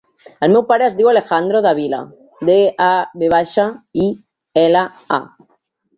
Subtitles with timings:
[0.45, 1.99] El meu pare es diu Alejandro Davila:
[2.51, 2.89] de, a,
[3.25, 3.67] ve baixa,
[4.07, 4.11] i,
[4.67, 4.87] ela,
[5.21, 5.25] a.